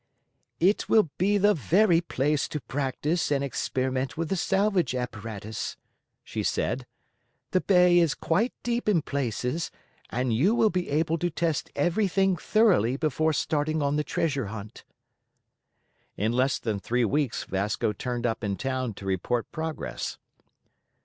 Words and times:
"It 0.59 0.89
will 0.89 1.11
be 1.19 1.37
the 1.37 1.53
very 1.53 2.01
place 2.01 2.47
to 2.47 2.59
practise 2.59 3.31
and 3.31 3.43
experiment 3.43 4.17
with 4.17 4.29
the 4.29 4.35
salvage 4.35 4.95
apparatus," 4.95 5.77
she 6.23 6.41
said; 6.41 6.87
"the 7.51 7.61
bay 7.61 7.99
is 7.99 8.15
quite 8.15 8.51
deep 8.63 8.89
in 8.89 9.03
places, 9.03 9.69
and 10.09 10.33
you 10.33 10.55
will 10.55 10.71
be 10.71 10.89
able 10.89 11.19
to 11.19 11.29
test 11.29 11.69
everything 11.75 12.35
thoroughly 12.35 12.97
before 12.97 13.31
starting 13.31 13.83
on 13.83 13.95
the 13.95 14.03
treasure 14.03 14.47
hunt." 14.47 14.83
In 16.17 16.31
less 16.31 16.57
than 16.57 16.79
three 16.79 17.05
weeks 17.05 17.43
Vasco 17.43 17.93
turned 17.93 18.25
up 18.25 18.43
in 18.43 18.55
town 18.57 18.95
to 18.95 19.05
report 19.05 19.51
progress. 19.51 20.17